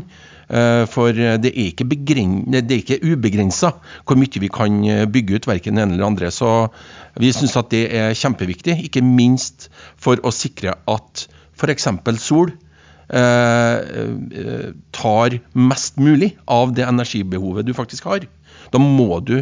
[0.51, 1.87] Eh, for det er ikke,
[2.75, 3.73] ikke ubegrensa
[4.07, 6.31] hvor mye vi kan eh, bygge ut, verken det ene eller andre.
[6.31, 6.71] Så
[7.19, 11.27] vi syns at det er kjempeviktig, ikke minst for å sikre at
[11.59, 11.87] f.eks.
[12.23, 12.51] sol
[13.11, 13.79] eh,
[14.95, 18.27] tar mest mulig av det energibehovet du faktisk har.
[18.71, 19.41] Da må du,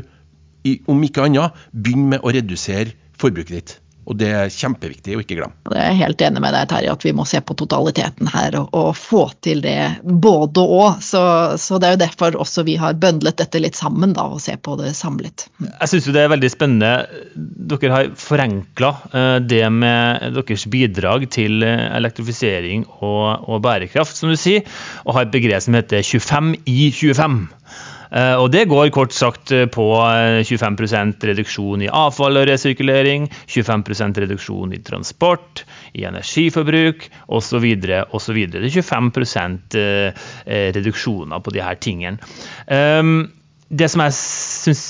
[0.90, 3.78] om ikke annet, begynne med å redusere forbruket ditt.
[4.10, 5.54] Og det er kjempeviktig å ikke glemme.
[5.70, 8.72] Jeg er helt enig med deg, Terje, at vi må se på totaliteten her og,
[8.74, 11.04] og få til det både og.
[11.06, 11.22] Så,
[11.62, 14.56] så, det er jo derfor også vi har bøndlet dette litt sammen da, og se
[14.58, 15.46] på det samlet.
[15.62, 17.22] Jeg syns det er veldig spennende.
[17.70, 24.34] Dere har forenkla eh, det med deres bidrag til eh, elektrifisering og, og bærekraft, som
[24.34, 24.66] du sier,
[25.06, 27.40] og har et begrep som heter 25 i 25.
[28.10, 29.86] Eh, og det går kort sagt eh, på
[30.48, 37.66] 25 eh, reduksjon i avfall og resirkulering, 25% reduksjon i transport, i energiforbruk osv.
[38.18, 38.40] osv.
[38.50, 39.82] Det er 25%
[40.78, 42.32] reduksjoner på de her tingene.
[42.74, 43.20] Ehm,
[43.70, 44.82] det som jeg, synes,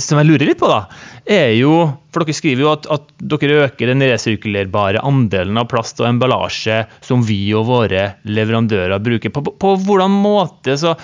[0.00, 0.86] som jeg lurer litt på, da,
[1.28, 1.74] er jo
[2.12, 6.84] For dere skriver jo at, at, dere øker den resirkulerbare andelen av plast og emballasje
[7.04, 9.34] som vi og våre leverandører bruker.
[9.34, 10.94] På, på, på hvordan måte så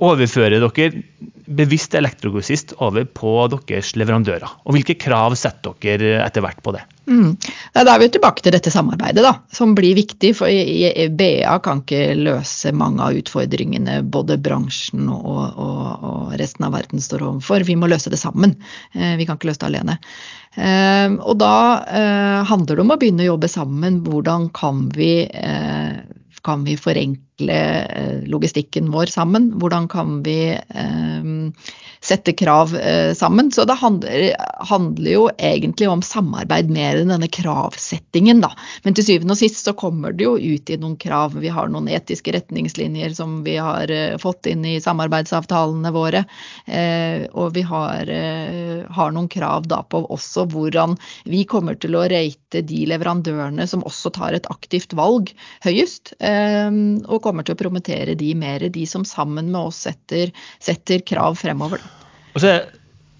[0.00, 0.90] overfører dere
[1.50, 3.34] bevisst elektrogrossist over på
[3.66, 4.58] deres leverandører?
[4.64, 6.84] Og hvilke krav setter dere etter hvert på det?
[7.10, 7.34] Mm.
[7.74, 10.30] Da er vi tilbake til dette samarbeidet, da, som blir viktig.
[10.38, 10.46] For
[11.18, 17.02] BA kan ikke løse mange av utfordringene både bransjen og, og, og resten av verden
[17.02, 17.66] står overfor.
[17.66, 18.54] Vi må løse det sammen.
[18.94, 19.98] Eh, vi kan ikke løse det alene.
[20.54, 24.02] Eh, og da eh, handler det om å begynne å jobbe sammen.
[24.06, 25.12] Hvordan kan vi,
[26.46, 29.52] kan vi forenkle forenkle logistikken vår sammen?
[29.58, 30.56] Hvordan kan vi
[32.00, 32.76] sette krav
[33.14, 33.50] sammen?
[33.52, 34.36] Så det handler,
[34.68, 38.52] handler, jo egentlig om samarbeid mer enn denne kravsettingen, da.
[38.84, 41.34] Men til syvende og sist så kommer det jo ut i noen krav.
[41.34, 46.24] Vi har noen etiske retningslinjer som vi har fått inn i samarbeidsavtalene våre.
[47.32, 48.12] Og vi har,
[48.90, 50.96] har noen krav da på også hvordan
[51.28, 55.30] vi kommer til å rate de leverandørene som også tar et aktivt valg,
[55.64, 56.14] høyest.
[56.20, 61.38] Og kommer til å promotere de mer, de som sammen med oss setter, setter krav
[61.40, 61.82] fremover.
[62.34, 62.58] Og så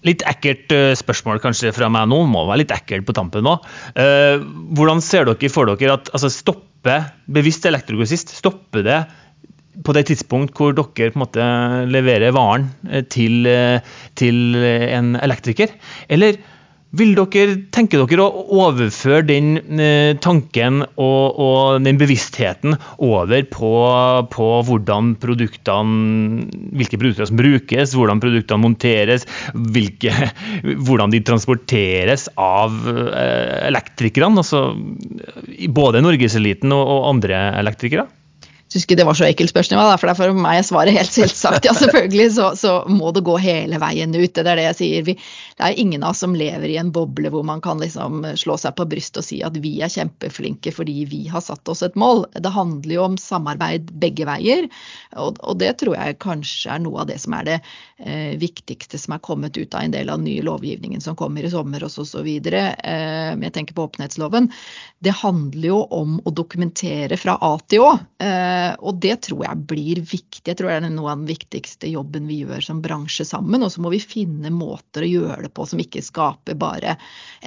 [0.01, 3.51] Litt ekkelt spørsmål kanskje fra meg nå, må være litt ekkelt på tampen nå.
[3.93, 8.97] Hvordan ser dere for dere at altså, stopper bevisst elektrogrossist, stopper det
[9.85, 11.45] på det tidspunkt hvor dere på en måte
[11.93, 12.71] leverer varen
[13.13, 13.45] til,
[14.17, 15.77] til en elektriker?
[16.09, 16.41] Eller
[16.97, 23.71] vil dere, tenker dere å overføre den eh, tanken og, og, den bevisstheten over på,
[24.33, 24.49] på
[25.21, 30.11] produktene, hvilke produkter som brukes, hvordan produktene monteres, hvilke,
[30.85, 34.41] hvordan de transporteres av eh, elektrikerne?
[34.41, 34.71] Altså,
[35.71, 38.09] både norgeseliten og, og andre elektrikere?
[38.71, 41.67] Syns ikke det var så ekkelt spørsmål, for det er for meg svaret helt selvsagt.
[41.67, 44.31] Ja, selvfølgelig så, så, må det gå hele veien ut.
[44.31, 45.05] Det er det jeg sier.
[45.09, 45.15] Vi,
[45.57, 48.55] det er ingen av oss som lever i en boble hvor man kan liksom slå
[48.61, 51.97] seg på brystet og si at vi er kjempeflinke fordi vi har satt oss et
[51.99, 52.23] mål.
[52.31, 54.69] Det handler jo om samarbeid begge veier,
[55.19, 57.57] og, og det tror jeg kanskje er noe av det som er det
[57.99, 61.43] eh, viktigste som er kommet ut av en del av den nye lovgivningen som kommer
[61.43, 62.69] i sommer og så videre.
[62.79, 64.47] Eh, jeg tenker på åpenhetsloven.
[65.03, 67.93] Det handler jo om å dokumentere fra A til Å.
[68.21, 70.43] Eh, og det tror jeg blir viktig.
[70.45, 73.63] Jeg tror det er noe av den viktigste jobben vi gjør som bransje sammen.
[73.63, 76.95] Og så må vi finne måter å gjøre det på som ikke skaper bare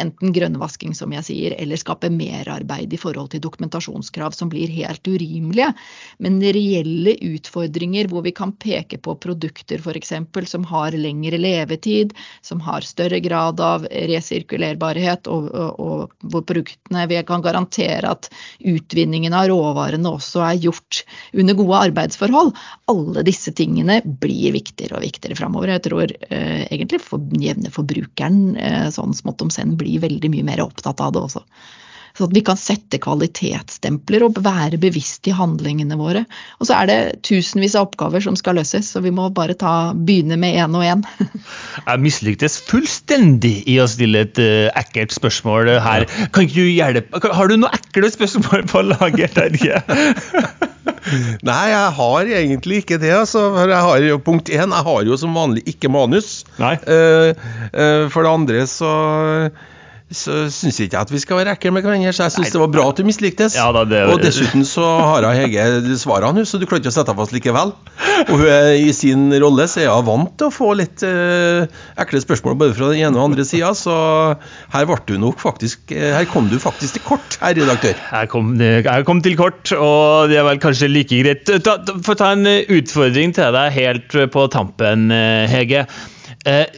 [0.01, 5.07] enten grønnvasking, som jeg sier, eller skaper merarbeid i forhold til dokumentasjonskrav som blir helt
[5.09, 5.71] urimelige.
[6.25, 10.15] Men reelle utfordringer hvor vi kan peke på produkter f.eks.
[10.51, 17.07] som har lengre levetid, som har større grad av resirkulerbarhet, og, og, og hvor produktene
[17.11, 22.53] vi kan garantere at utvinningen av råvarene også er gjort under gode arbeidsforhold.
[22.93, 25.75] Alle disse tingene blir viktigere og viktigere framover.
[25.75, 30.51] Jeg tror eh, egentlig for jevne forbrukeren eh, sånn smått om senn blir veldig mye
[30.53, 31.45] mer opptatt av det også.
[32.15, 36.23] Så at vi kan sette kvalitetsstempler og være bevisst i handlingene våre.
[36.63, 39.91] Og så er det tusenvis av oppgaver som skal løses, så vi må bare ta,
[39.99, 41.03] begynne med én og én.
[41.89, 46.07] Jeg mislyktes fullstendig i å stille et uh, ekkelt spørsmål her.
[46.31, 49.83] Kan ikke du hjelpe Har du noe ekle spørsmål på lager, Terje?
[51.49, 53.13] Nei, jeg har egentlig ikke det.
[53.17, 53.47] Altså.
[53.61, 56.43] Jeg har jo, punkt én, jeg har jo som vanlig ikke manus.
[56.61, 56.75] Nei.
[56.87, 57.33] Uh,
[57.73, 58.93] uh, for det andre så
[60.13, 62.13] så syns ikke jeg at vi skal være ekle med hverandre.
[62.13, 63.57] Så jeg syns det var bra at du mislyktes.
[63.57, 67.09] Ja, da, det, og dessuten så har hun Hege svarene, så du klarte å sette
[67.11, 67.73] deg fast likevel.
[68.29, 71.65] Og hun er i sin rolle så er hun vant til å få litt eh,
[72.05, 73.97] ekle spørsmål både fra den ene og andre sida, så
[74.75, 77.97] her ble du nok faktisk uh, Her kom du faktisk til kort, herr redaktør.
[77.97, 81.55] Jeg kom, jeg kom, til kort, og det er vel kanskje like greit.
[82.05, 85.09] Få ta en utfordring til deg helt på tampen,
[85.51, 85.87] Hege.
[86.45, 86.69] Uh,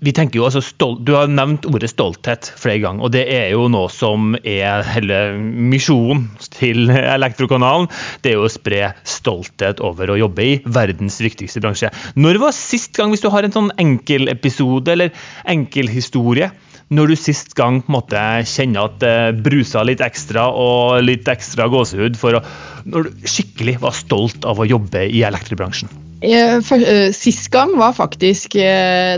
[0.00, 3.50] vi tenker jo altså stolt, Du har nevnt ordet stolthet flere ganger, og det er
[3.52, 7.90] jo noe som er hele misjonen til Elektrokanalen.
[8.24, 11.92] Det er jo å spre stolthet over å jobbe i verdens viktigste bransje.
[12.16, 15.14] Når var sist gang, hvis du har en sånn enkelepisode eller
[15.52, 16.50] enkelhistorie,
[16.90, 18.18] når du sist gang måtte
[18.50, 22.44] kjenne at det brusa litt ekstra og litt ekstra gåsehud for å,
[22.88, 26.09] når du skikkelig var stolt av å jobbe i elektrobransjen?
[26.20, 29.16] Eh, eh, sist gang var faktisk eh,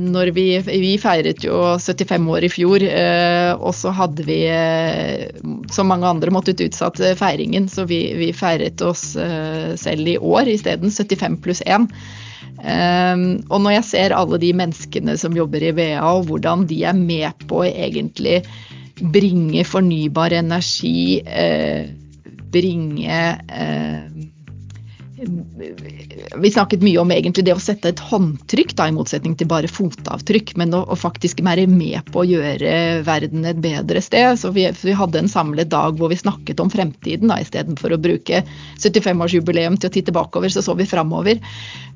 [0.00, 2.84] når vi, vi feiret jo 75 år i fjor.
[3.60, 4.38] Og så hadde vi,
[5.72, 7.68] som mange andre, måttet utsatt feiringen.
[7.68, 9.12] Så vi, vi feiret oss
[9.80, 10.92] selv i år isteden.
[10.92, 11.90] 75 pluss 1.
[13.52, 16.96] Og når jeg ser alle de menneskene som jobber i VA, og hvordan de er
[16.96, 18.40] med på egentlig
[19.12, 21.20] bringe fornybar energi,
[22.56, 23.20] bringe
[26.36, 29.70] vi snakket mye om egentlig det å sette et håndtrykk, da, i motsetning til bare
[29.70, 32.72] fotavtrykk, men å, å faktisk være med på å gjøre
[33.06, 34.36] verden et bedre sted.
[34.40, 38.00] Så vi, vi hadde en samlet dag hvor vi snakket om fremtiden, da, istedenfor å
[38.02, 38.42] bruke
[38.76, 41.40] 75-årsjubileum til å titte bakover, så så vi framover.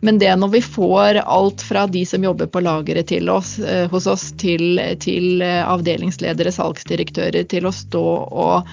[0.00, 3.84] Men det når vi får alt fra de som jobber på lageret til oss, eh,
[3.92, 8.06] hos oss, til, til eh, avdelingsledere, salgsdirektører, til å stå
[8.46, 8.72] og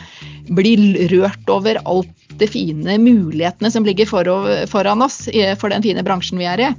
[0.56, 0.78] bli
[1.12, 5.26] rørt over alt det fine mulighetene som ligger foran oss
[5.60, 6.69] for den fine bransjen vi er i,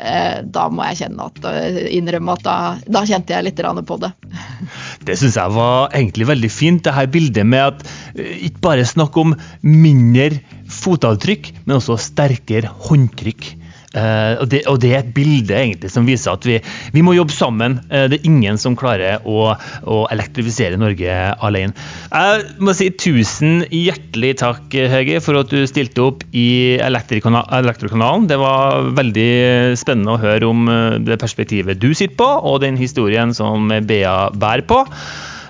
[0.00, 4.12] eh, da må jeg at, eh, innrømme at da, da kjente jeg litt på det.
[5.04, 7.84] Det syns jeg var egentlig veldig fint, det her bildet med at
[8.16, 10.40] eh, ikke bare snakk om mindre
[10.72, 13.52] fotavtrykk, men også sterkere håndtrykk.
[13.94, 16.58] Uh, og, det, og, det, er et bilde egentlig som viser at vi,
[16.94, 17.78] vi må jobbe sammen.
[17.92, 21.14] Uh, det er ingen som klarer å, å, elektrifisere Norge
[21.44, 21.74] alene.
[22.10, 28.26] Jeg må si tusen hjertelig takk, Høge, for at du stilte opp i Elektrokanalen.
[28.30, 29.30] Det var veldig
[29.78, 34.16] spennende å høre om eh, det perspektivet du sitter på, og den historien som Bea
[34.34, 34.82] bærer på.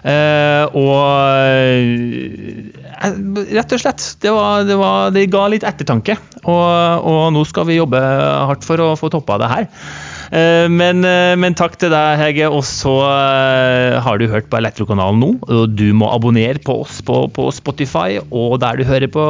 [0.05, 0.91] Uh, og
[3.55, 4.05] rett og slett.
[4.21, 6.19] Det, var, det, var, det ga litt ettertanke.
[6.45, 9.71] Og, og, nå skal vi jobbe hardt for å få toppa det her.
[10.73, 11.05] Men,
[11.39, 12.49] men, takk til deg, Hege.
[12.51, 12.95] Og så
[14.03, 15.29] har du hørt på Elektrokanalen nå.
[15.47, 19.25] Og du må abonnere på oss på, på Spotify og der du hører på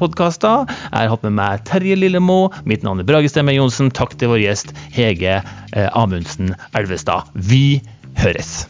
[0.00, 0.66] podkaster.
[0.88, 2.40] Jeg har hatt med meg Terje Lillemo.
[2.68, 3.92] Mitt navn er Brage Stemme Johnsen.
[3.94, 5.38] Takk til vår gjest Hege
[5.92, 7.30] Amundsen Elvestad.
[7.36, 7.82] Vi
[8.24, 8.64] høres.